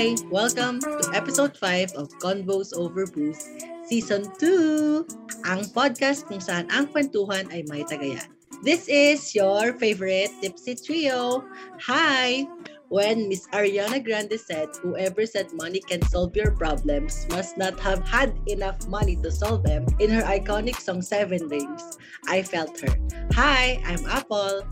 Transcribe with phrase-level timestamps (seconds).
[0.00, 0.16] Hi!
[0.32, 3.44] Welcome to episode 5 of Convos Over Booze
[3.84, 5.04] Season 2!
[5.44, 8.24] Ang podcast kung saan ang kwentuhan ay may tagayan.
[8.64, 11.44] This is your favorite Tipsy Trio.
[11.84, 12.48] Hi!
[12.88, 18.00] When Miss Ariana Grande said, whoever said money can solve your problems must not have
[18.08, 22.96] had enough money to solve them in her iconic song Seven Rings, I felt her.
[23.36, 24.64] Hi, I'm Apple.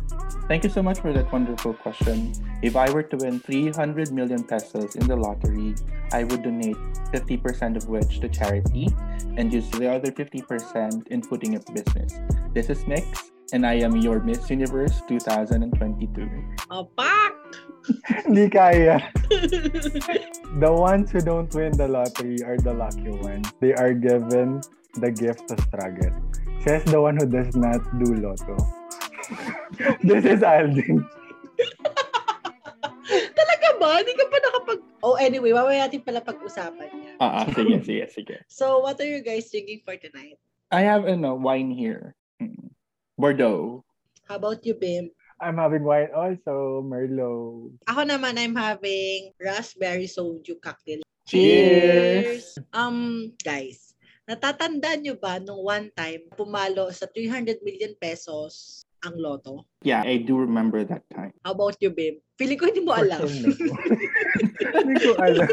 [0.49, 2.33] Thank you so much for that wonderful question.
[2.63, 5.75] If I were to win 300 million pesos in the lottery,
[6.11, 6.81] I would donate
[7.13, 8.89] 50% of which to charity
[9.37, 12.17] and use the other 50% in putting up business.
[12.55, 16.17] This is Mix, and I am your Miss Universe 2022.
[16.73, 17.37] Opak!
[18.25, 19.05] Hindi kaya.
[20.65, 23.53] The ones who don't win the lottery are the lucky ones.
[23.61, 24.65] They are given
[24.97, 26.17] the gift to struggle.
[26.65, 28.78] Says the one who does not do lotto.
[30.09, 31.05] this is Aldin.
[33.39, 33.91] Talaga ba?
[34.01, 34.81] Hindi ka pa nakapag...
[35.01, 37.13] Oh, anyway, mamaya natin pala pag-usapan niya.
[37.21, 38.37] Ah, ah, sige, sige, sige.
[38.49, 40.37] So, what are you guys drinking for tonight?
[40.69, 42.13] I have ano, wine here.
[43.17, 43.83] Bordeaux.
[44.29, 45.11] How about you, Bim?
[45.41, 47.73] I'm having wine also, Merlot.
[47.89, 51.01] Ako naman, I'm having raspberry soju cocktail.
[51.25, 52.59] Cheers!
[52.75, 53.97] Um, guys,
[54.29, 59.67] natatandaan nyo ba nung one time pumalo sa 300 million pesos ang loto?
[59.87, 61.35] Yeah, I do remember that time.
[61.47, 62.19] How about you, Bim?
[62.39, 63.23] Feeling ko hindi mo alam.
[64.79, 65.51] Hindi ko alam.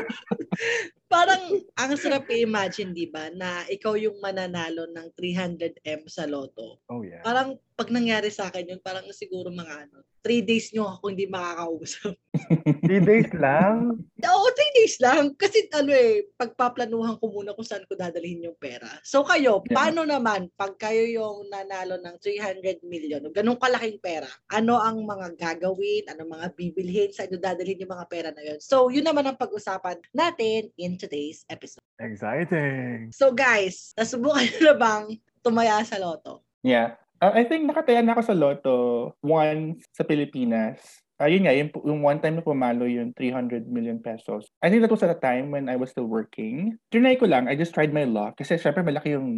[1.10, 1.44] Parang
[1.78, 6.82] ang sarap i-imagine, di ba, na ikaw yung mananalo ng 300M sa loto.
[6.90, 7.26] Oh yeah.
[7.26, 11.30] Parang pag nangyari sa akin yun, parang siguro mga ano, three days nyo ako hindi
[11.30, 12.16] makakausap.
[12.86, 13.96] Three days lang.
[14.02, 15.34] Oo, three days lang.
[15.38, 18.90] Kasi ano eh, pagpaplanuhan ko muna kung saan ko dadalhin yung pera.
[19.06, 19.76] So kayo, Yeah.
[19.78, 25.38] paano naman pag kayo yung nanalo ng 300 million, ganun kalaking pera, ano ang mga
[25.38, 28.60] gagawin, ano mga bibilhin, saan nyo dadalhin yung mga pera na yun?
[28.62, 31.86] So, yun naman ang pag-usapan natin in today's episode.
[32.02, 33.10] Exciting.
[33.14, 35.06] So guys, nasubukan nyo na bang
[35.42, 36.44] tumaya sa loto?
[36.66, 36.98] Yeah.
[37.32, 38.78] I think nakataya na ako sa Lotto
[39.24, 41.05] once sa Pilipinas.
[41.22, 44.52] Ayun nga, yung, yung one time na pumalo yung 300 million pesos.
[44.60, 46.76] I think that was at a time when I was still working.
[46.92, 48.36] Trinay ko lang, I just tried my luck.
[48.36, 49.30] Kasi syempre malaki yung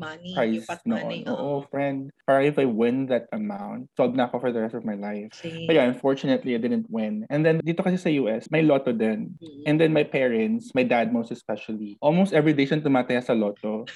[0.00, 1.04] Money, price yung noon.
[1.04, 1.20] money.
[1.28, 2.08] Oo, friend.
[2.24, 5.28] Para if I win that amount, solved na ako for the rest of my life.
[5.36, 5.68] Same.
[5.68, 7.28] But yeah, unfortunately, I didn't win.
[7.28, 9.36] And then dito kasi sa US, may lotto din.
[9.36, 9.62] Mm.
[9.68, 13.84] And then my parents, my dad most especially, almost every day siyang tumataya sa lotto.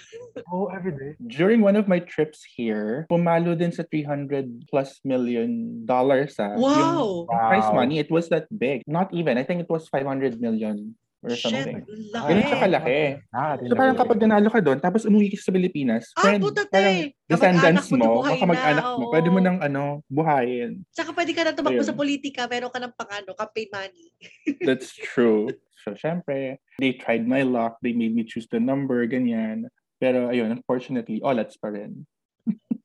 [0.51, 1.15] Oh, every day.
[1.21, 6.55] During one of my trips here, pumalo din sa 300 plus million dollars ah.
[6.59, 6.75] Wow!
[6.75, 7.79] Yung prize Wow.
[7.83, 8.83] money, it was that big.
[8.87, 9.39] Not even.
[9.39, 11.85] I think it was 500 million or Shit, something.
[11.85, 12.27] laki.
[12.27, 13.01] Ganun siya kalaki.
[13.31, 16.65] Ah, So parang kapag nanalo ka doon, tapos umuwi ka sa Pilipinas, Ah, friend, puta
[16.67, 19.13] parang descendants mo, mo, kamag-anak na, mo, oo.
[19.13, 20.81] pwede mo nang ano, buhayin.
[20.91, 24.07] Tsaka pwede ka na tumakbo sa politika, meron ka ng pang ano, campaign money.
[24.69, 25.53] That's true.
[25.85, 27.81] So, syempre, they tried my luck.
[27.81, 29.69] They made me choose the number, ganyan.
[30.01, 32.05] Pero, ayun, unfortunately, olats pa rin.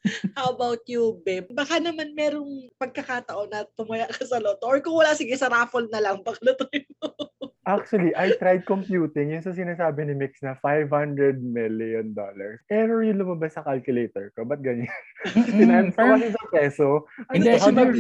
[0.38, 1.50] How about you, babe?
[1.50, 4.66] Baka naman merong pagkakataon na tumaya ka sa loto.
[4.70, 6.22] Or kung wala, sige, sa raffle na lang.
[6.22, 7.10] Paglutuin mo.
[7.66, 12.62] Actually, I tried computing yung sa sinasabi ni Mix na 500 million dollars.
[12.70, 14.46] Error yung lumabas sa calculator ko.
[14.46, 14.94] Ba't ganyan?
[15.26, 16.90] Finance ko kasi sa peso.
[17.34, 17.50] Ano Hindi,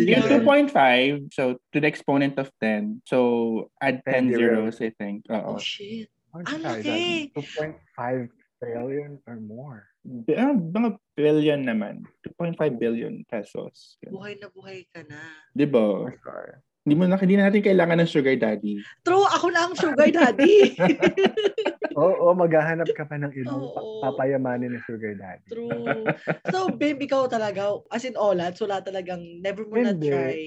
[0.05, 0.45] read yung it?
[0.45, 3.01] 2.5, so to the exponent of 10.
[3.09, 5.25] So, add 10 10 zeros, I think.
[5.33, 5.57] Oh, Oo.
[5.57, 6.13] shit.
[6.37, 6.53] Ang laki.
[6.53, 8.29] you try that?
[8.29, 9.89] 2.5 trillion or more.
[10.37, 12.05] Ah, mga billion naman.
[12.39, 13.97] 2.5 billion pesos.
[14.05, 15.21] Buhay na buhay ka na.
[15.51, 16.09] Di ba?
[16.21, 16.61] Sure.
[16.85, 18.77] Hindi mo na, hindi na natin kailangan ng sugar daddy.
[19.01, 20.77] True, ako na ang sugar daddy.
[21.97, 25.49] Oo, oh, maghahanap ka pa ng ibang pa- papayamanin na sugar daddy.
[25.49, 26.05] True.
[26.53, 30.11] So, babe, ikaw talaga, as in olats, wala talagang never mo na Hindi.
[30.13, 30.41] try.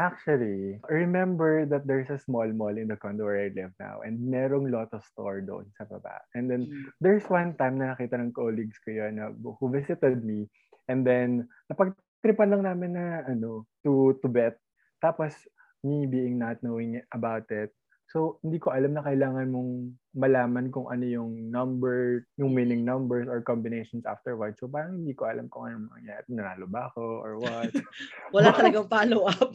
[0.00, 4.16] Actually, remember that there's a small mall in the condo where I live now and
[4.24, 6.16] merong Lotto store doon sa baba.
[6.32, 6.88] And then Mm.
[6.96, 10.48] there's one time na nakita ng colleagues ko yun na, who visited me
[10.88, 14.56] and then napagtripan lang namin na ano to to bet.
[15.04, 15.36] Tapos
[15.84, 17.76] me being not knowing about it.
[18.08, 23.24] So hindi ko alam na kailangan mong malaman kung ano yung number, yung winning numbers
[23.24, 24.60] or combinations afterwards.
[24.60, 26.24] So parang hindi ko alam kung ano mangyayari.
[26.28, 27.72] Nanalo ba ako or what?
[28.36, 29.52] Wala talagang follow-up.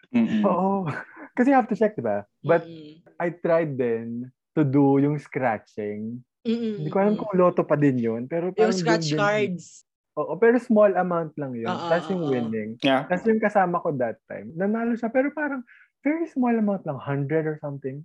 [0.50, 0.90] Oo.
[1.32, 2.26] Kasi you have to check, diba?
[2.40, 3.02] But Mm.
[3.16, 6.18] I tried din to do yung scratching.
[6.42, 6.82] Mm-mm.
[6.82, 8.26] Hindi ko alam kung loto pa din yun.
[8.26, 9.86] Pero Yung scratch din- cards.
[10.18, 11.70] Oo, pero small amount lang yun.
[11.70, 12.32] Oo, Tapos yung oo.
[12.32, 12.74] winning.
[12.82, 13.06] Yeah.
[13.06, 15.06] Tapos yung kasama ko that time, nanalo siya.
[15.08, 15.62] Pero parang
[16.02, 16.98] very small amount lang.
[16.98, 18.02] 100 or something.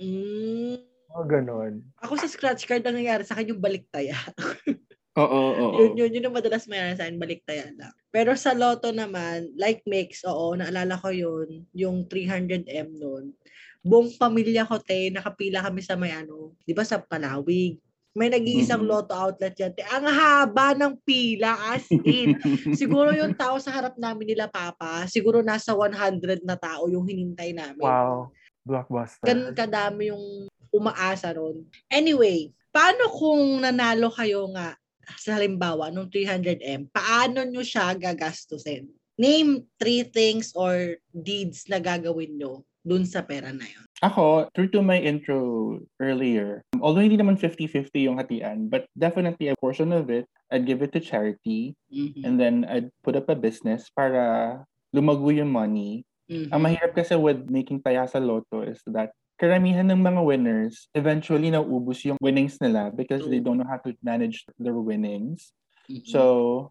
[0.00, 0.80] Mm.
[1.12, 1.84] O, ganon.
[2.00, 4.16] Ako sa scratch card, ang nangyari sa akin yung baliktaya.
[5.12, 5.76] Oo, oo, oo.
[5.76, 7.92] Yun, yun, yun ang madalas mayroon sa akin, baliktaya lang.
[8.08, 13.36] Pero sa loto naman, like mix, oo, naalala ko yun, yung 300M noon.
[13.84, 17.76] buong pamilya ko, te, nakapila kami sa may ano, di ba sa Palawig?
[18.14, 18.88] May nag-iisang Mhm.
[18.88, 19.74] lotto outlet yan.
[19.74, 19.82] Te.
[19.84, 22.38] Ang haba ng pila, as in.
[22.80, 27.52] siguro yung tao sa harap namin nila, Papa, siguro nasa 100 na tao yung hinintay
[27.52, 27.84] namin.
[27.84, 28.30] Wow.
[28.62, 29.26] Blockbuster.
[29.26, 31.62] Ganun kadami yung umaasa ron.
[31.92, 34.74] Anyway, paano kung nanalo kayo nga
[35.20, 38.88] sa halimbawa nung 300M, paano nyo siya gagastusin?
[39.20, 43.84] Name three things or deeds na gagawin nyo dun sa pera na yun.
[44.02, 49.60] Ako, true to my intro earlier, although hindi naman 50-50 yung hatian, but definitely a
[49.62, 52.26] portion of it, I'd give it to charity, Mhm.
[52.26, 54.58] and then I'd put up a business para
[54.90, 56.02] lumago yung money.
[56.26, 56.50] Mhm.
[56.50, 61.50] Ang mahirap kasi with making taya sa loto is that karamihan ng mga winners, eventually
[61.50, 65.50] nauubos yung winnings nila because they don't know how to manage their winnings.
[65.90, 66.06] Mhm.
[66.06, 66.20] So,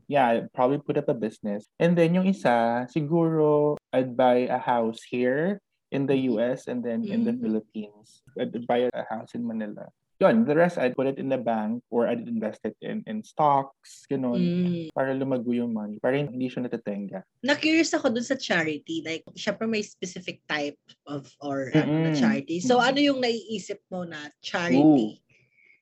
[0.07, 1.67] yeah, I'd probably put up a business.
[1.75, 5.59] And then yung isa, siguro I'd buy a house here
[5.91, 7.43] in the US and then in the Mm.
[7.43, 8.23] Philippines.
[8.39, 9.91] I'd buy a house in Manila.
[10.21, 13.25] Yun, the rest I'd put it in the bank or I'd invest it in in
[13.25, 14.93] stocks, ganun, Mm.
[14.93, 17.25] para lumago yung money, para hindi siya natatenga.
[17.41, 19.01] Na-curious ako dun sa charity.
[19.01, 20.77] Like, syempre may specific type
[21.09, 22.21] of or ano, na Mm-mm.
[22.21, 22.61] charity.
[22.61, 25.25] So, ano yung naiisip mo na charity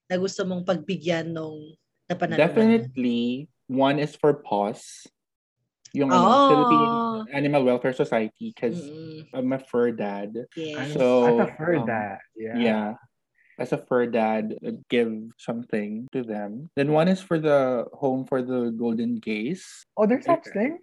[0.07, 1.75] na gusto mong pagbigyan nung
[2.07, 2.39] napanalunan?
[2.39, 5.03] Definitely, one is for PAWS,
[5.91, 6.47] yung ano, Oh.
[6.47, 6.95] Philippine
[7.35, 9.27] Animal Welfare Society, because Mm-mm.
[9.35, 10.31] I'm a fur dad.
[10.55, 10.95] Yes.
[10.95, 12.23] So, As a fur um, dad.
[12.39, 12.55] Yeah.
[12.55, 12.89] Yeah.
[13.59, 16.69] As a fur dad, uh, give something to them.
[16.75, 19.85] Then one is for the home for the golden gaze.
[19.97, 20.79] Oh, there's such thing?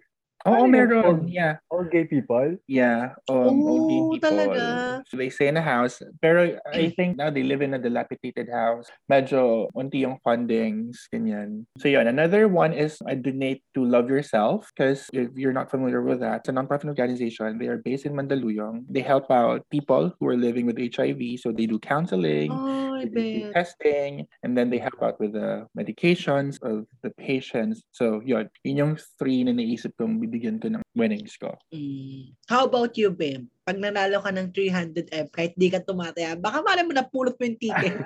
[0.47, 0.71] Oh, Ano yun?
[0.71, 1.03] meron.
[1.03, 1.59] Old- Yeah.
[1.67, 2.55] All gay people?
[2.71, 3.19] Yeah.
[3.27, 4.31] Um, old gay Oh, people.
[4.31, 5.03] talaga?
[5.11, 5.99] So they stay in a house.
[6.23, 8.87] Pero I think now they live in a dilapidated house.
[9.11, 11.67] Medyo unti yung fundings, ganyan.
[11.83, 15.99] So yun, another one is I donate to Love Yourself because if you're not familiar
[15.99, 17.59] with that, it's a nonprofit organization.
[17.59, 18.87] They are based in Mandaluyong.
[18.87, 21.43] They help out people who are living with HIV.
[21.43, 25.67] So they do counseling, Oh, they do testing, and then they help out with the
[25.75, 27.83] medications of the patients.
[27.91, 31.57] So yun, yun yung three na naisip kong bibigyan ko ng winnings ko.
[31.73, 32.37] Mm.
[32.45, 33.49] How about you, Bim?
[33.65, 37.57] Pag nanalo ka ng 300M, kahit di ka tumataya, baka mali mo napulot mo yung
[37.57, 37.97] ticket.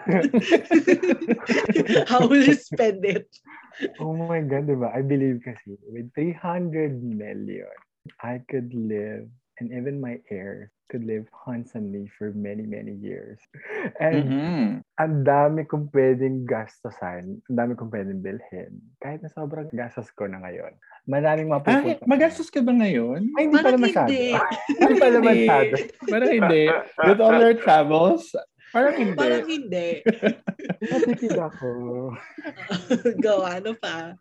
[2.10, 3.28] How will you spend it?
[4.00, 4.88] Oh my God, diba?
[4.96, 7.76] I believe kasi with 300 million,
[8.24, 9.28] I could live,
[9.62, 13.38] and even my heirs could live handsomely for many, many years.
[14.02, 14.66] And Mhm.
[14.98, 18.82] ang dami kong pwedeng gastosan, ang dami kong pwedeng bilhin.
[18.98, 20.74] Kahit na sobrang gastos ko na ngayon.
[21.06, 22.10] Maraming Ah, mapupunta.
[22.10, 23.30] magastos ka ba ngayon?
[23.38, 24.10] Ay, hindi pala Parang masyado.
[24.10, 24.26] hindi.
[25.02, 25.76] Pala masyado.
[26.10, 26.64] Parang hindi.
[27.06, 28.24] With all your travels,
[28.74, 29.18] parang hindi.
[29.18, 29.90] Parang hindi.
[30.82, 31.70] Natipid ako.
[33.24, 34.18] Go, ano pa?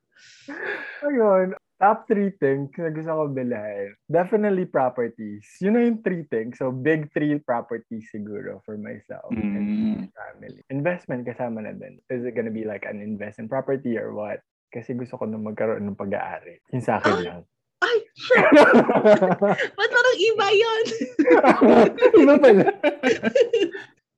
[1.01, 3.97] Ayun, top three things na gusto ko bilhin.
[4.07, 5.49] Definitely properties.
[5.65, 6.61] Yun na yung three things.
[6.61, 10.05] So, big three properties siguro for myself and Mm.
[10.13, 10.61] family.
[10.69, 11.97] Investment kasama na din.
[12.13, 14.45] Is it gonna be like an investment property or what?
[14.71, 16.61] Kasi gusto ko na magkaroon ng pag-aari.
[16.71, 17.25] Yung sa akin Ah!
[17.27, 17.41] lang.
[17.81, 17.97] Ay,
[19.73, 20.85] ba't parang iba yun?
[22.23, 22.65] Iba pala.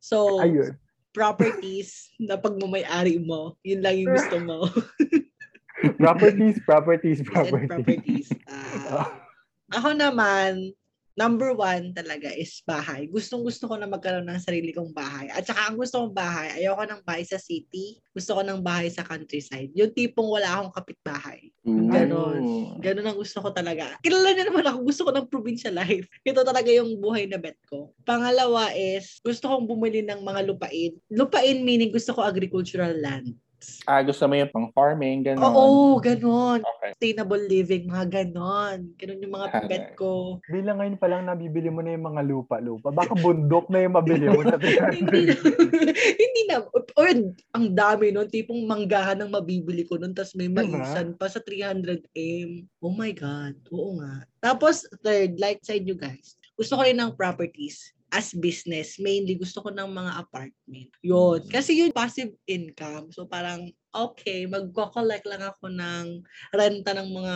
[0.03, 0.75] So, Ayun.
[1.15, 4.67] properties na pagmamayari mo, yun lang yung gusto mo.
[6.03, 7.69] Properties, properties, properties.
[7.69, 8.29] properties.
[8.47, 9.11] Ah,
[9.77, 10.75] ako naman,
[11.13, 13.05] number one talaga is bahay.
[13.09, 15.29] Gustong gusto ko na magkaroon ng sarili kong bahay.
[15.29, 18.01] At saka ang gusto kong bahay, ayoko ng bahay sa city.
[18.17, 19.73] Gusto ko ng bahay sa countryside.
[19.77, 21.53] Yung tipong wala akong kapitbahay.
[21.65, 22.41] Ganon.
[22.41, 22.81] Ooh.
[22.81, 23.97] Ganon ang gusto ko talaga.
[24.01, 26.09] Kilala niyo naman ako, gusto ko ng provincial life.
[26.29, 27.93] Ito talaga yung buhay na bet ko.
[28.09, 30.97] Pangalawa is, gusto kong bumili ng mga lupain.
[31.13, 33.37] Lupain meaning gusto ko agricultural land.
[33.87, 35.43] Ah, gusto mo yung pang farming, gano'n.
[35.43, 36.63] Oo, ganon.
[36.63, 36.91] Okay.
[36.95, 38.95] Sustainable living, mga ganon.
[38.95, 39.69] Ganon yung mga Correct.
[39.71, 40.39] bet ko.
[40.47, 42.89] Bilang ngayon pa lang nabibili mo na yung mga lupa-lupa.
[42.95, 44.95] Baka bundok na yung mabili mo sa 300.
[45.03, 45.35] hindi na.
[46.23, 46.57] hindi na.
[46.99, 47.09] Or,
[47.55, 48.29] ang dami nun.
[48.31, 50.15] Tipong manggahan ng mabibili ko nun.
[50.15, 50.63] Tapos may Diba?
[50.63, 52.69] maisan pa sa 300M.
[52.83, 53.59] Oh my God.
[53.75, 54.27] Oo nga.
[54.39, 59.01] Tapos, third, like sa inyo guys, gusto ko rin ng properties as business.
[59.01, 60.93] Mainly, gusto ko ng mga apartment.
[61.01, 61.49] Yun.
[61.49, 63.09] Kasi yun, passive income.
[63.09, 66.21] So, parang, okay, magko-collect lang ako ng
[66.53, 67.35] renta ng mga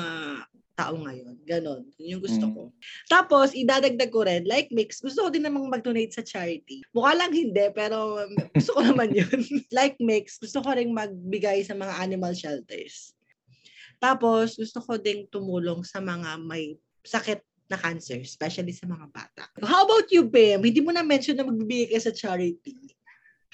[0.77, 1.41] tao ngayon.
[1.49, 1.89] Ganon.
[1.97, 2.53] Yun yung gusto Mm.
[2.53, 2.63] ko.
[3.09, 6.85] Tapos, idadagdag ko rin, like Mix, gusto ko din namang mag-donate sa charity.
[6.93, 9.41] Mukha lang hindi, pero gusto ko naman yun.
[9.73, 13.17] like Mix, gusto ko rin magbigay sa mga animal shelters.
[13.97, 19.45] Tapos, gusto ko ding tumulong sa mga may sakit na cancer, especially sa mga bata.
[19.63, 20.63] How about you, Bim?
[20.63, 22.97] Hindi mo na-mention na magbibigay ka sa charity.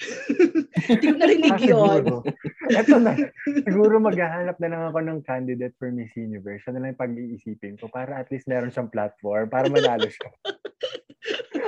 [0.89, 2.03] Hindi ko narinig Ah, yun.
[2.73, 3.13] Eto na.
[3.45, 6.65] Siguro maghahanap na lang ako ng candidate for Miss Universe.
[6.69, 10.29] Na lang yung pag-iisipin ko para at least meron siyang platform para manalo siya.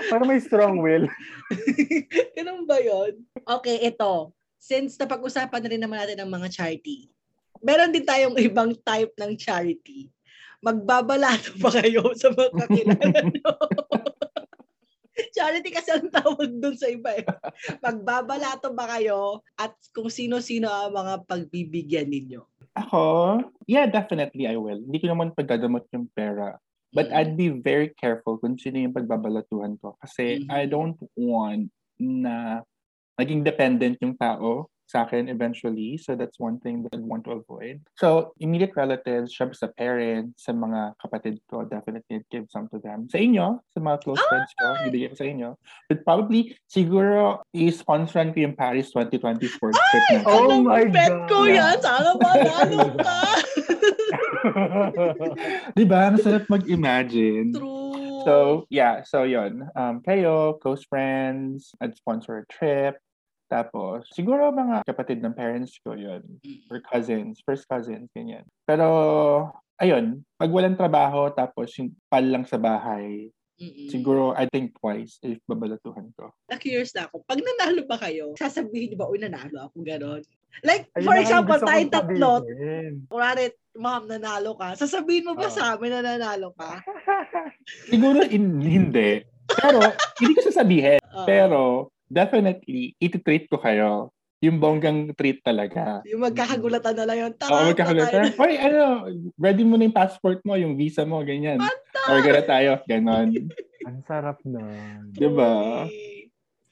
[0.06, 1.08] Para may strong will.
[2.38, 3.25] Ganun ba yun?
[3.42, 4.36] Okay, ito.
[4.60, 7.10] Since napag-usapan na rin naman natin ang mga charity,
[7.64, 10.12] meron din tayong ibang type ng charity.
[10.65, 13.51] Magbabalato ba kayo sa mga kakilala nyo?
[15.31, 17.24] charity kasi ang tawag dun sa iba eh.
[17.79, 22.41] Magbabalato ba kayo at kung sino-sino ang mga pagbibigyan ninyo?
[22.75, 23.00] Ako,
[23.69, 24.81] yeah, definitely I will.
[24.84, 26.60] Hindi ko naman pagdadamot yung pera.
[26.91, 27.15] But Mm.
[27.15, 29.95] I'd be very careful kung sino yung pagbabalatuhan ko.
[30.03, 30.48] Kasi Mhm.
[30.51, 32.63] I don't want na
[33.15, 35.98] maging dependent yung tao sa akin eventually.
[35.98, 37.82] So that's one thing that I'd want to avoid.
[37.98, 42.77] So immediate relatives, syempre sa parents, sa mga kapatid ko, definitely I'd give some to
[42.80, 43.10] them.
[43.10, 45.50] Sa inyo, sa mga close friends ko, bibigyan ko sa inyo.
[45.89, 50.20] But probably, siguro, i-sponsoran ko yung Paris 2024 trip na.
[50.30, 51.30] Oh Anong my bet God.
[51.30, 51.77] ko yan?
[51.82, 53.20] Sana manalo ka!
[55.77, 56.13] Di ba?
[56.13, 57.54] Masarap mag-imagine.
[57.54, 58.22] True.
[58.25, 59.06] So, yeah.
[59.06, 62.98] So, yon Um, kayo, close friends, I'd sponsor a trip.
[63.46, 66.25] Tapos, siguro mga kapatid ng parents ko yon
[66.74, 68.42] Or cousins, first cousins, ganyan.
[68.66, 68.86] Pero,
[69.78, 73.88] ayun, pag walang trabaho, tapos yung pal lang sa bahay, Mm-mm.
[73.88, 76.34] siguro, I think twice if babalatuhan ko.
[76.52, 77.24] Na-curious na ako.
[77.24, 80.22] Pag nanalo ba kayo, sasabihin niyo ba, uy, nanalo ako, ganon?
[80.66, 82.94] Like, Ayun for example, tayong tatlo, sabihin.
[83.08, 83.46] kunwari,
[83.78, 84.74] ma'am, nanalo ka.
[84.75, 85.56] Sasabihin mo ba Oo.
[85.56, 86.82] sa amin na nanalo ka?
[87.94, 89.22] Siguro, in, hindi.
[89.56, 89.80] Pero,
[90.20, 91.00] hindi ko sasabihin.
[91.16, 91.28] Oo.
[91.30, 91.62] Pero,
[92.10, 94.14] definitely, iti-treat ko kayo.
[94.44, 96.06] Yung bonggang treat talaga.
[96.06, 97.32] yung magkakagulatan na lang yun.
[97.34, 98.36] Tara, Oo, magkakagulatan.
[98.38, 98.82] Hoy, ano,
[99.40, 101.58] ready mo na yung passport mo, yung visa mo, ganyan.
[102.06, 103.32] Or gana tayo, ganon.
[103.90, 105.14] Ang sarap nun.
[105.14, 105.86] Diba?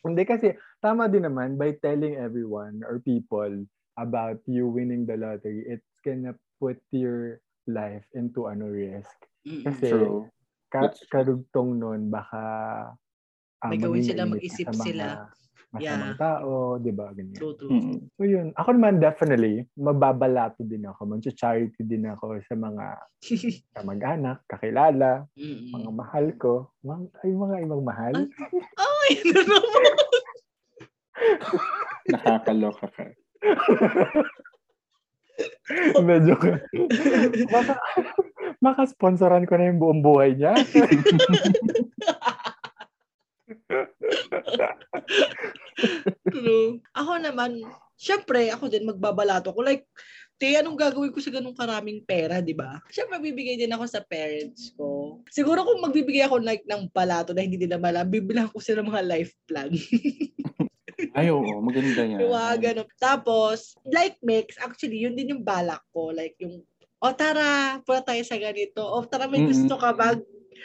[0.02, 3.64] Hindi kasi, tama din naman, by telling everyone or people
[3.96, 9.14] about you winning the lottery, it's gonna put your life into ano risk.
[9.46, 10.26] Kasi, True.
[10.74, 12.42] ka- karugtong nun, baka
[13.64, 15.08] ah, May gawin sila, mag-isip sa mga sila.
[15.74, 16.22] Masamang Yeah.
[16.22, 17.10] tao, di ba?
[17.18, 17.34] Ganyan.
[17.34, 17.74] True, true.
[17.74, 17.98] Mm.
[18.14, 21.10] So yun, ako naman definitely, mababalato din ako.
[21.10, 23.02] Mag-charity din ako sa mga
[23.82, 25.74] kamag-anak, kakilala, Mm-mm.
[25.74, 26.70] mga mahal ko.
[26.86, 28.14] Mga, ay, mga ibang mahal.
[28.78, 29.84] Ay, ano naman?
[32.14, 33.10] Nakakaloka ka.
[36.06, 36.62] Medyo ka.
[37.50, 37.74] Baka,
[38.62, 40.54] maka-sponsoran ko na yung buong buhay niya.
[46.30, 46.82] True.
[46.94, 47.62] Ako naman,
[47.98, 49.62] syempre, ako din magbabalato ko.
[49.64, 49.88] Like,
[50.38, 52.82] te, anong gagawin ko sa ganung karaming pera, di ba?
[52.92, 55.22] Syempre, bibigay din ako sa parents ko.
[55.32, 59.06] Siguro kung magbibigay ako like ng balato na hindi nila malam, bibilang ko sila mga
[59.08, 59.72] life plan.
[61.18, 62.26] Ay, oo, maganda yan.
[62.26, 62.90] Mga ganun.
[62.98, 66.10] Tapos, like mix, actually, yun din yung balak ko.
[66.10, 66.66] Like, yung,
[66.98, 68.82] o tara, pula tayo sa ganito.
[68.82, 70.18] O tara, may gusto ka ba?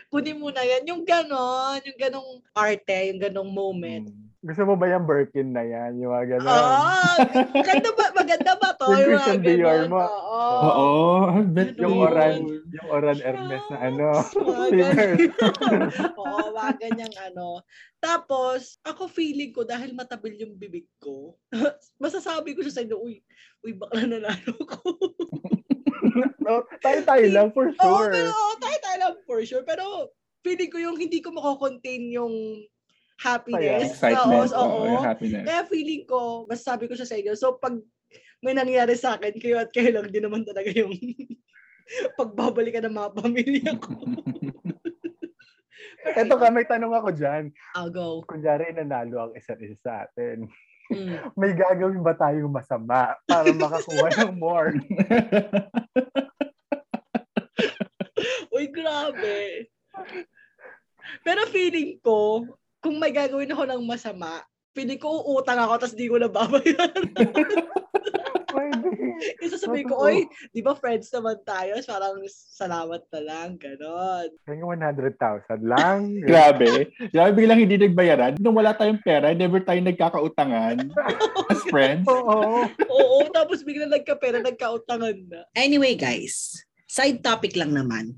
[0.07, 0.87] Kunin mo na yan.
[0.87, 4.07] Yung ganon, yung ganong arte, yung ganong moment.
[4.07, 4.28] Hmm.
[4.38, 5.99] Gusto mo ba yung Birkin na yan?
[5.99, 6.47] Yung mga gano'n?
[6.47, 7.19] Ah,
[7.50, 8.87] maganda ba, maganda ba to?
[8.95, 9.99] Yung Christian Dior mo.
[9.99, 10.38] Oo.
[10.62, 10.97] Oo,
[11.35, 12.07] I bet Yung yung yun.
[12.07, 14.09] orange, yung orange Hermes na ano.
[16.23, 17.67] Oo, mga ganyang ano.
[17.99, 21.35] Tapos, ako feeling ko dahil matabil yung bibig ko,
[21.99, 23.19] masasabi ko siya sa inyo, uy,
[23.67, 24.78] uy, bakla nanalo ko.
[26.45, 28.12] no, tayo-tayo lang for Oo, sure.
[28.12, 29.64] pero oo, tayo tayo lang for sure.
[29.67, 30.12] Pero
[30.43, 32.64] feeling ko yung hindi ko mako-contain yung
[33.19, 33.99] happiness.
[33.99, 34.55] Excitement.
[34.55, 34.87] Oo, Oo, oo.
[34.95, 35.45] yung happiness.
[35.45, 37.35] Kaya feeling ko, masasabi ko siya sa inyo.
[37.35, 37.75] So, pag
[38.40, 40.95] may nangyari sa akin, kayo at kayo lang din naman talaga yung
[42.19, 43.95] pagbabalikan ng mga pamilya ko.
[46.19, 47.50] Eto ka, may tanong ako dyan.
[47.75, 48.23] I'll go.
[48.25, 50.47] Kunyari, nanalo ang isa't isa sa atin.
[50.88, 51.33] Mm.
[51.40, 54.73] May gagawin ba tayong masama para makakuha ng more?
[58.57, 59.68] Uy, grabe.
[61.23, 62.42] Pero feeling ko,
[62.83, 64.42] kung may gagawin ako ng masama,
[64.78, 67.02] feeling ko uutang ako tapos di ko na babayaran.
[68.54, 68.88] Pwede.
[69.42, 71.75] Kasi sabihin ko, oy, di ba friends naman tayo?
[71.82, 74.30] Parang salamat na lang, ganon.
[74.47, 75.18] Kaya 100,000
[75.66, 75.99] lang.
[76.30, 76.94] Grabe.
[77.11, 78.38] Grabe biglang hindi nagbayaran.
[78.38, 80.94] Nung wala tayong pera, never tayo nagkakautangan
[81.52, 82.06] as friends.
[82.06, 82.70] Oo.
[82.70, 85.42] Oo, tapos bigla nagkapera, nagkautangan na.
[85.58, 86.54] Anyway, guys,
[86.87, 88.14] side topic lang naman.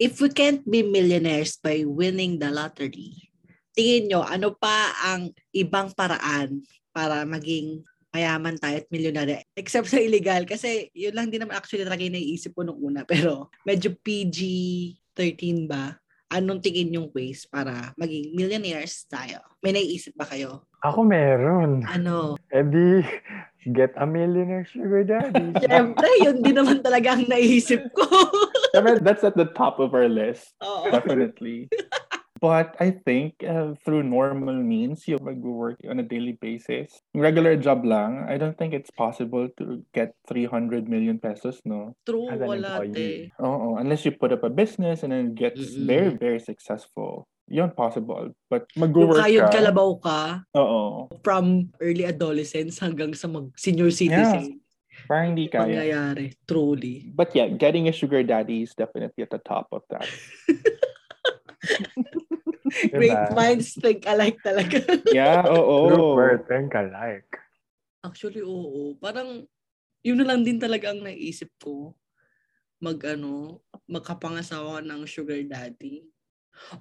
[0.00, 3.29] If we can't be millionaires by winning the lottery,
[3.74, 9.38] tingin nyo, ano pa ang ibang paraan para maging mayaman tayo at milyonaryo?
[9.54, 13.06] Except sa illegal, kasi yun lang din naman actually talaga yung naiisip ko nung una.
[13.10, 15.94] Pero medyo PG-13 ba?
[16.30, 19.42] Anong tingin yung ways para maging millionaires tayo?
[19.66, 20.70] May naiisip ba kayo?
[20.86, 21.82] Ako meron.
[21.86, 22.38] Ano?
[22.50, 23.06] Eh di,
[23.70, 25.54] get a millionaire sugar daddy.
[25.62, 28.06] Siyempre, yun din naman talaga ang naisip ko.
[28.74, 30.50] That's at the top of our list.
[30.58, 30.90] Oo.
[30.90, 31.70] Definitely.
[32.40, 37.04] But I think uh, through normal means, you mag-work on a daily basis.
[37.12, 41.92] Regular job lang, I don't think it's possible to get 300 million pesos, no?
[42.08, 43.28] True, As an wala employee.
[43.28, 43.32] te.
[43.44, 45.84] Oo, unless you put up a business and then gets Mm-mm.
[45.84, 47.28] very, very successful.
[47.52, 48.32] Yun possible.
[48.48, 49.60] But mag-work kayod ka.
[49.60, 50.20] kalabaw ka
[50.56, 51.12] Oo.
[51.20, 54.64] from early adolescence hanggang sa mag senior citizen.
[55.04, 55.76] Parang hindi kaya.
[55.76, 56.32] Mangyayari.
[56.48, 57.12] Truly.
[57.12, 60.08] But yeah, getting a sugar daddy is definitely at the top of that.
[62.96, 63.36] Great Diba?
[63.36, 64.80] minds think alike talaga.
[65.14, 65.90] Yeah, oo.
[65.90, 67.28] Rupert, think alike.
[68.00, 68.96] Actually, oo.
[68.96, 69.44] Parang,
[70.00, 71.92] yun na lang din talaga ang naisip ko.
[72.80, 76.08] Mag, ano, magkapangasawa ng sugar daddy.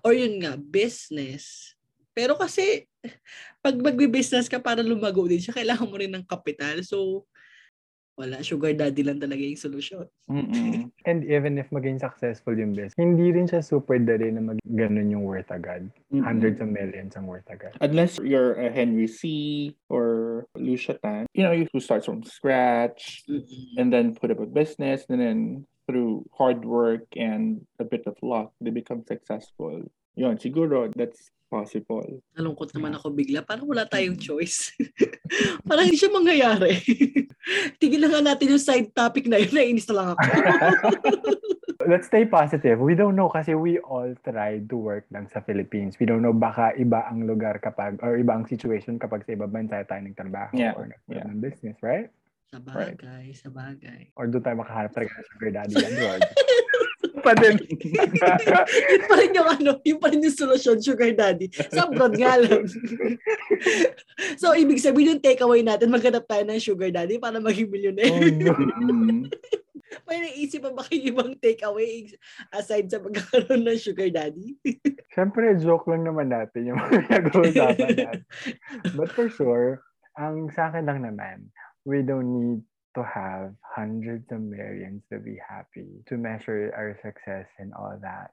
[0.03, 1.75] Or yun nga, business.
[2.15, 2.87] Pero kasi,
[3.63, 6.79] pag magbe-business ka para lumago din siya, kailangan mo rin ng kapital.
[6.83, 7.27] So,
[8.19, 10.11] wala, sugar daddy lang talaga yung solusyon.
[11.07, 15.07] And even if maging successful yung business, hindi rin siya super dali na mag ganun
[15.07, 15.87] yung worth agad.
[16.11, 16.27] Mm-mm.
[16.27, 17.79] Hundreds of millions ang worth agad.
[17.79, 19.71] Unless you're a Henry C.
[19.87, 23.79] or Lucia Tan, you know, you who starts from scratch Mm-mm.
[23.79, 25.39] and then put up a business and then
[25.87, 29.87] through hard work and a bit of luck, they become successful.
[30.19, 32.21] Yun, siguro that's possible.
[32.37, 33.41] Nalungkot naman ako bigla.
[33.41, 34.71] Parang wala tayong choice.
[35.67, 36.77] Parang hindi siya mangyayari.
[37.81, 39.51] Tigilan nga natin yung side topic na yun.
[39.51, 40.23] Nainis na lang ako.
[41.89, 42.77] Let's stay positive.
[42.77, 45.97] We don't know kasi we all tried to work lang sa Philippines.
[45.97, 49.49] We don't know baka iba ang lugar kapag or iba ang situation kapag sa ibang
[49.49, 51.25] bansa tayo nagtrabaho Yeah, or yeah.
[51.25, 52.13] ng business, right?
[52.51, 54.13] Sa bagay, sa bagay.
[54.13, 56.21] Or doon tayo makahanap talaga ng sugar daddy abroad.
[57.21, 57.55] Pa din.
[58.91, 61.51] yun pa rin yung ano, yun pa rin yung solusyon, sugar daddy.
[61.71, 62.65] Sa abroad nga lang.
[64.41, 68.31] so, ibig sabihin yung takeaway natin, maghanap tayo ng sugar daddy para maging oh millionaire.
[68.33, 68.53] no.
[68.55, 69.29] Mm.
[70.05, 72.05] May naisip pa ba kayo ibang takeaway
[72.53, 74.57] aside sa pagkakaroon ng sugar daddy?
[75.13, 78.21] Siyempre, joke lang naman natin yung mga nag-uusapan natin.
[78.93, 79.81] But for sure,
[80.13, 81.49] ang sa akin lang naman,
[81.89, 82.61] we don't need
[82.95, 88.31] to have hundreds of millions to be happy, to measure our success and all that.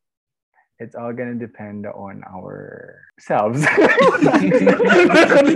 [0.76, 3.64] It's all gonna depend on ourselves.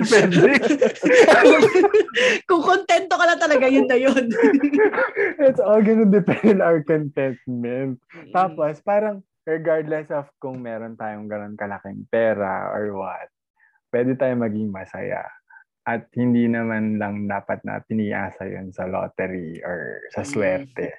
[0.00, 0.56] Depende.
[2.48, 4.32] Kung kontento ka lang talaga, yun na yun.
[5.44, 8.00] It's all gonna depend on our contentment.
[8.32, 13.28] Tapos, parang regardless of kung meron tayong ganun kalaking pera or what,
[13.92, 15.28] pwede tayo maging masaya.
[15.90, 20.30] At hindi naman lang dapat na tiniasa yun sa lottery or sa Mm.
[20.30, 20.94] swerte.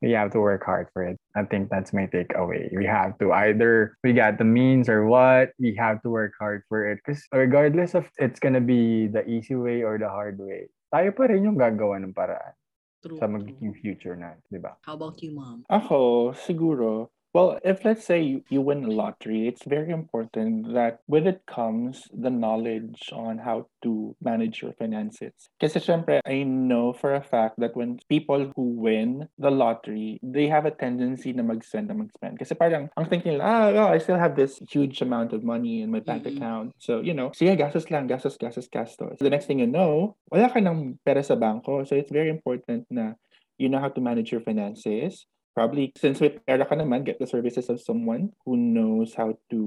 [0.00, 1.20] We have to work hard for it.
[1.36, 2.72] I think that's my takeaway.
[2.72, 6.64] We have to either we got the means or what, we have to work hard
[6.66, 6.98] for it.
[7.04, 11.28] Because regardless of it's gonna be the easy way or the hard way, tayo pa
[11.30, 12.56] rin yung gagawa ng paraan
[13.04, 13.36] True, sa true.
[13.36, 14.74] magiging future na, di ba?
[14.82, 15.62] How about you, mom?
[15.70, 17.12] Ako, siguro.
[17.32, 21.40] Well, if let's say you, you win a lottery, it's very important that with it
[21.46, 25.32] comes the knowledge on how to manage your finances.
[25.56, 30.46] Kasi syempre, I know for a fact that when people who win the lottery, they
[30.48, 32.36] have a tendency na mag-spend na mag-spend.
[32.36, 35.88] Kasi parang, ang thinking nila, ah, I still have this huge amount of money in
[35.88, 36.36] my bank Mm-mm.
[36.36, 36.76] account.
[36.76, 39.16] So, you know, sige, gastos lang, gastos, gastos, gastos.
[39.24, 41.88] The next thing you know, wala ka ng pera sa bangko.
[41.88, 43.16] So, it's very important na
[43.56, 45.24] you know how to manage your finances.
[45.52, 49.60] Probably, since may pera ka naman, get the services of someone who knows how to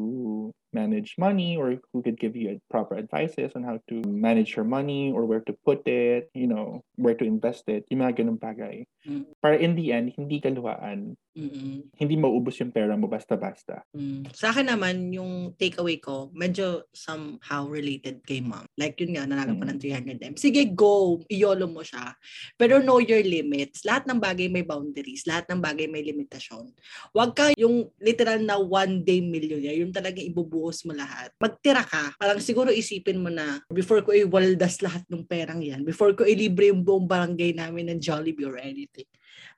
[0.75, 5.15] manage money or who could give you proper advices on how to manage your money
[5.15, 8.83] or where to put it, you know, where to invest it, yung mga ganung bagay.
[9.07, 9.23] Mm.
[9.39, 11.91] Para in the end, hindi kaluhaan, Mm-mm.
[11.93, 13.85] hindi mauubos yung pera mo basta-basta.
[13.93, 14.27] Mm.
[14.33, 18.65] Sa akin naman, yung takeaway ko, medyo somehow related kay mom.
[18.75, 20.35] Like yun nga, nanalo pa ng 300M.
[20.35, 21.21] Sige, go!
[21.29, 22.17] Iyolo mo siya.
[22.57, 23.85] Pero know your limits.
[23.85, 25.27] Lahat ng bagay may boundaries.
[25.29, 26.73] Lahat ng bagay may limitasyon.
[27.13, 29.77] Huwag ka yung literal na one day millionaire.
[29.77, 30.25] Yung talagang
[30.65, 31.29] ibubuhos mo lahat.
[31.37, 32.17] Magtira ka.
[32.17, 36.73] Parang siguro isipin mo na, before ko iwaldas lahat ng perang yan, before ko ilibre
[36.73, 39.05] yung buong barangay namin ng Jollibee or anything,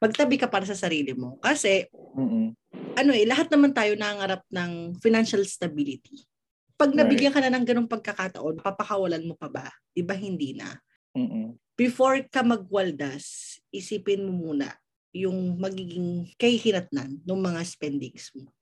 [0.04, 1.40] magtabi ka para sa sarili mo.
[1.40, 1.88] Kasi
[2.20, 2.52] Mm-mm.
[3.00, 6.28] ano eh, lahat naman tayo nangarap ng financial stability.
[6.76, 9.66] Pag nabigyan ka na ng ganong pagkakataon, papakawalan mo pa ba?
[9.96, 10.76] Di ba hindi na?
[11.16, 11.56] Mm-mm.
[11.74, 14.76] Before ka magwaldas, isipin mo muna
[15.16, 18.54] yung magiging kahihinatnan ng mga spendings mo.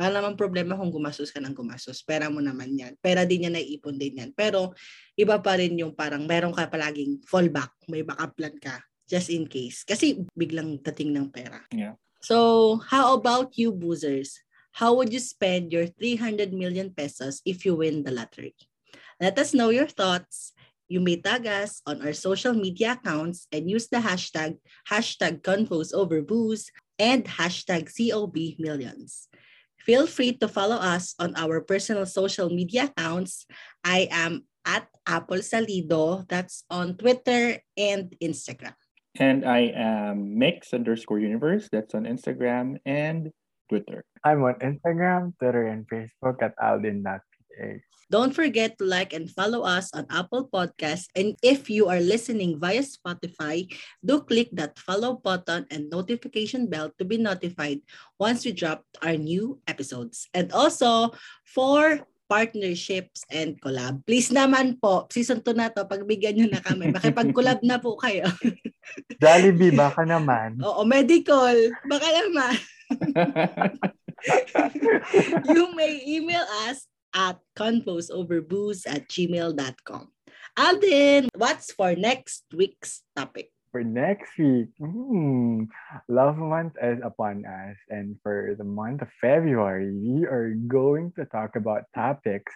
[0.00, 2.00] Wala namang problema kung gumastos ka ng gumastos.
[2.00, 2.96] Pera mo naman yan.
[3.04, 4.32] Pera din yan, naiipon din yan.
[4.32, 4.72] Pero
[5.12, 7.68] iba pa rin yung parang meron ka palaging fallback.
[7.84, 9.84] May backup plan ka just in case.
[9.84, 11.60] Kasi biglang dating ng pera.
[11.68, 12.00] Yeah.
[12.24, 14.40] So, how about you, boozers?
[14.72, 18.56] How would you spend your 300 million pesos if you win the lottery?
[19.20, 20.56] Let us know your thoughts.
[20.88, 24.58] You may tag us on our social media accounts and use the hashtag
[24.88, 29.29] hashtag convos over booze and hashtag COB millions.
[29.90, 33.42] Feel free to follow us on our personal social media accounts.
[33.82, 36.22] I am at Apple Salido.
[36.30, 38.78] That's on Twitter and Instagram.
[39.18, 41.66] And I am mix underscore universe.
[41.74, 43.34] That's on Instagram and
[43.66, 44.06] Twitter.
[44.22, 47.29] I'm on Instagram, Twitter, and Facebook at aldin.ph.
[48.10, 51.06] Don't forget to like and follow us on Apple Podcasts.
[51.14, 53.70] And if you are listening via Spotify,
[54.02, 57.86] do click that follow button and notification bell to be notified
[58.18, 60.26] once we drop our new episodes.
[60.34, 61.14] And also,
[61.46, 64.02] for partnerships and collab.
[64.06, 66.94] Please naman po, season 2 na to, pagbigyan nyo na kami.
[66.94, 68.26] Makipag-collab na po kayo.
[69.22, 70.62] Jollibee, baka naman.
[70.62, 71.54] Oo, medical.
[71.86, 72.54] Baka naman.
[75.54, 80.08] you may email us at convosoverbooze at gmail.com.
[80.56, 83.50] Alden, what's for next week's topic?
[83.72, 85.70] For next week, hmm,
[86.08, 87.76] Love Month is upon us.
[87.88, 92.52] And for the month of February, we are going to talk about topics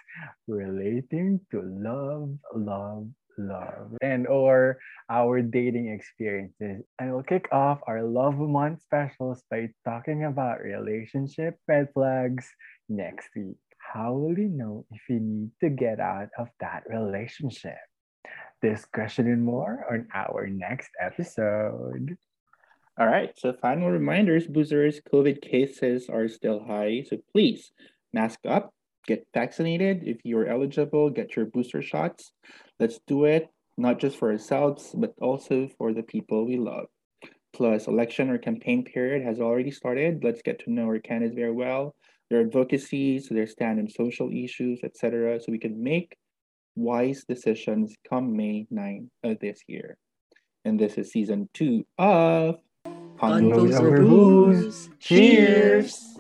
[0.48, 3.06] relating to love, love,
[3.38, 6.82] love, and or our dating experiences.
[6.98, 12.50] And we'll kick off our Love Month specials by talking about relationship red flags
[12.88, 13.56] next week.
[13.94, 17.78] How will you know if you need to get out of that relationship?
[18.60, 22.16] This question and more on our next episode.
[22.98, 23.30] All right.
[23.38, 27.04] So final reminders, boozers, COVID cases are still high.
[27.08, 27.70] So please
[28.12, 28.74] mask up,
[29.06, 30.02] get vaccinated.
[30.02, 32.32] If you're eligible, get your booster shots.
[32.80, 33.46] Let's do it,
[33.78, 36.86] not just for ourselves, but also for the people we love.
[37.52, 40.24] Plus, election or campaign period has already started.
[40.24, 41.94] Let's get to know our candidates very well,
[42.30, 46.16] their advocacies, their stand on social issues, etc., so we can make
[46.76, 49.96] wise decisions come May 9 of this year.
[50.64, 52.56] And this is season two of
[53.18, 54.64] Convos over over booze.
[54.64, 54.90] booze.
[54.98, 56.16] Cheers!